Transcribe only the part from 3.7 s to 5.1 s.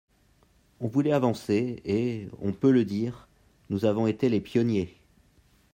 avons été les pionniers.